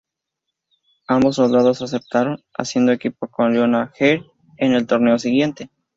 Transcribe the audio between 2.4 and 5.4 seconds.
haciendo equipo con "Leona Heidern" en el torneo